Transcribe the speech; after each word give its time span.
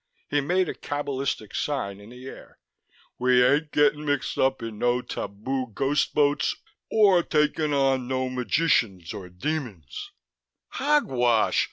He 0.31 0.41
made 0.41 0.67
a 0.67 0.73
cabalistic 0.73 1.53
sign 1.53 1.99
in 1.99 2.09
the 2.09 2.25
air. 2.25 2.57
"We 3.19 3.45
ain't 3.45 3.71
gettin' 3.71 4.03
mixed 4.03 4.35
up 4.35 4.63
in 4.63 4.79
no 4.79 5.03
tabu 5.03 5.67
ghost 5.75 6.15
boats 6.15 6.55
or 6.89 7.21
takin' 7.21 7.71
on 7.71 8.07
no 8.07 8.27
magicians 8.27 9.13
and 9.13 9.37
demons" 9.37 10.09
"Hogwash! 10.79 11.59